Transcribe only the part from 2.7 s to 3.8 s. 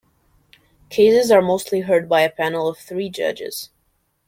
three judges.